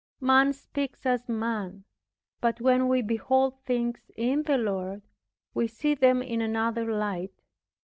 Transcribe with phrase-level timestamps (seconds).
[0.19, 1.83] Man speaks as man;
[2.39, 5.03] but when we behold things in the Lord,
[5.53, 7.43] we see them in another light.